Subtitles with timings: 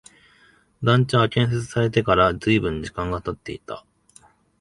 [0.83, 3.85] 団地は建設されてから随分時間が経っていた